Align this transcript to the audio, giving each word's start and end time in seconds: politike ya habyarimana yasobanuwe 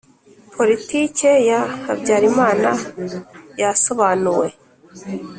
politike 0.55 1.29
ya 1.49 1.61
habyarimana 1.85 2.71
yasobanuwe 3.61 4.47